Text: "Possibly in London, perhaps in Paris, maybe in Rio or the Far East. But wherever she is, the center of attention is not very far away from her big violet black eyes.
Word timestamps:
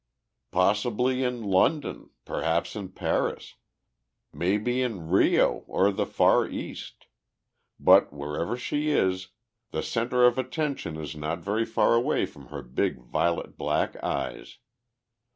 "Possibly 0.49 1.23
in 1.23 1.43
London, 1.43 2.09
perhaps 2.25 2.75
in 2.75 2.89
Paris, 2.89 3.53
maybe 4.33 4.81
in 4.81 5.09
Rio 5.09 5.63
or 5.67 5.91
the 5.91 6.07
Far 6.07 6.47
East. 6.49 7.05
But 7.79 8.11
wherever 8.11 8.57
she 8.57 8.89
is, 8.89 9.27
the 9.69 9.83
center 9.83 10.25
of 10.25 10.39
attention 10.39 10.95
is 10.97 11.15
not 11.15 11.41
very 11.41 11.67
far 11.67 11.93
away 11.93 12.25
from 12.25 12.47
her 12.47 12.63
big 12.63 12.97
violet 12.97 13.59
black 13.59 13.95
eyes. 14.03 14.57